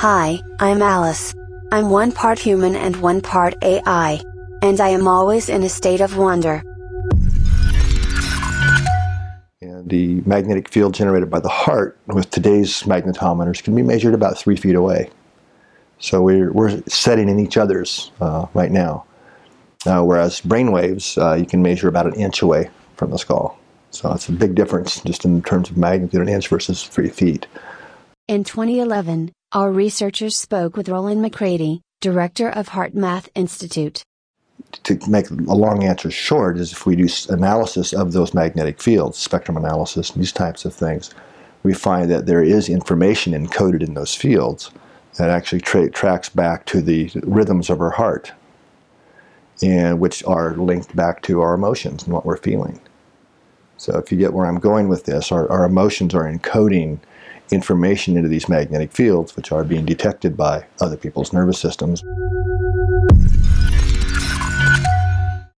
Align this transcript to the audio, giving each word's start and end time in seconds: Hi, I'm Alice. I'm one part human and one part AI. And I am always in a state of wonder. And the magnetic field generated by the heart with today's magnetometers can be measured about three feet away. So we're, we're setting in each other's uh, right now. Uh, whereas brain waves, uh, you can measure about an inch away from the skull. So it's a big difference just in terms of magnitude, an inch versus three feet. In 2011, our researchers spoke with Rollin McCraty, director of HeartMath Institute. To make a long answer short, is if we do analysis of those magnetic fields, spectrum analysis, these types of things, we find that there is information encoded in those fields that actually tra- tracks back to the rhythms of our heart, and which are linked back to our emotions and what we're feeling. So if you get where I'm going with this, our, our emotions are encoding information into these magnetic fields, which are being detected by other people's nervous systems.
Hi, 0.00 0.40
I'm 0.60 0.82
Alice. 0.82 1.34
I'm 1.72 1.88
one 1.88 2.12
part 2.12 2.38
human 2.38 2.76
and 2.76 2.96
one 2.96 3.22
part 3.22 3.54
AI. 3.62 4.20
And 4.60 4.78
I 4.78 4.90
am 4.90 5.08
always 5.08 5.48
in 5.48 5.62
a 5.62 5.70
state 5.70 6.02
of 6.02 6.18
wonder. 6.18 6.62
And 9.62 9.88
the 9.88 10.20
magnetic 10.26 10.68
field 10.68 10.92
generated 10.92 11.30
by 11.30 11.40
the 11.40 11.48
heart 11.48 11.96
with 12.08 12.30
today's 12.30 12.82
magnetometers 12.82 13.62
can 13.62 13.74
be 13.74 13.80
measured 13.80 14.12
about 14.12 14.36
three 14.36 14.54
feet 14.54 14.74
away. 14.74 15.08
So 15.98 16.20
we're, 16.20 16.52
we're 16.52 16.82
setting 16.82 17.30
in 17.30 17.38
each 17.38 17.56
other's 17.56 18.12
uh, 18.20 18.44
right 18.52 18.70
now. 18.70 19.06
Uh, 19.86 20.02
whereas 20.02 20.42
brain 20.42 20.72
waves, 20.72 21.16
uh, 21.16 21.36
you 21.36 21.46
can 21.46 21.62
measure 21.62 21.88
about 21.88 22.04
an 22.04 22.14
inch 22.16 22.42
away 22.42 22.68
from 22.96 23.12
the 23.12 23.18
skull. 23.18 23.58
So 23.92 24.12
it's 24.12 24.28
a 24.28 24.32
big 24.32 24.56
difference 24.56 25.00
just 25.00 25.24
in 25.24 25.42
terms 25.42 25.70
of 25.70 25.78
magnitude, 25.78 26.20
an 26.20 26.28
inch 26.28 26.48
versus 26.48 26.84
three 26.84 27.08
feet. 27.08 27.46
In 28.28 28.44
2011, 28.44 29.30
our 29.52 29.70
researchers 29.70 30.36
spoke 30.36 30.76
with 30.76 30.88
Rollin 30.88 31.18
McCraty, 31.18 31.80
director 32.00 32.48
of 32.48 32.70
HeartMath 32.70 33.28
Institute. 33.34 34.02
To 34.84 34.98
make 35.08 35.30
a 35.30 35.34
long 35.34 35.84
answer 35.84 36.10
short, 36.10 36.58
is 36.58 36.72
if 36.72 36.86
we 36.86 36.96
do 36.96 37.08
analysis 37.28 37.92
of 37.92 38.12
those 38.12 38.34
magnetic 38.34 38.82
fields, 38.82 39.18
spectrum 39.18 39.56
analysis, 39.56 40.10
these 40.10 40.32
types 40.32 40.64
of 40.64 40.74
things, 40.74 41.14
we 41.62 41.72
find 41.74 42.10
that 42.10 42.26
there 42.26 42.42
is 42.42 42.68
information 42.68 43.32
encoded 43.32 43.82
in 43.82 43.94
those 43.94 44.14
fields 44.14 44.70
that 45.16 45.30
actually 45.30 45.60
tra- 45.60 45.90
tracks 45.90 46.28
back 46.28 46.66
to 46.66 46.82
the 46.82 47.10
rhythms 47.22 47.70
of 47.70 47.80
our 47.80 47.90
heart, 47.90 48.32
and 49.62 50.00
which 50.00 50.24
are 50.24 50.54
linked 50.56 50.94
back 50.94 51.22
to 51.22 51.40
our 51.40 51.54
emotions 51.54 52.02
and 52.02 52.12
what 52.12 52.26
we're 52.26 52.36
feeling. 52.36 52.80
So 53.78 53.96
if 53.98 54.10
you 54.10 54.18
get 54.18 54.32
where 54.32 54.46
I'm 54.46 54.58
going 54.58 54.88
with 54.88 55.04
this, 55.04 55.30
our, 55.30 55.50
our 55.50 55.64
emotions 55.64 56.14
are 56.14 56.30
encoding 56.30 56.98
information 57.50 58.16
into 58.16 58.28
these 58.28 58.48
magnetic 58.48 58.92
fields, 58.92 59.36
which 59.36 59.52
are 59.52 59.64
being 59.64 59.84
detected 59.84 60.36
by 60.36 60.66
other 60.80 60.96
people's 60.96 61.32
nervous 61.32 61.58
systems. 61.58 62.02